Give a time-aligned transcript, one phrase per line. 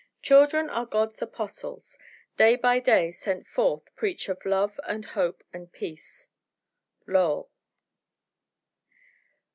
[0.23, 1.95] "Children are God's apostles,
[2.35, 6.27] day by day sent forth preach of love and hope and peace."
[7.05, 7.51] Lowell.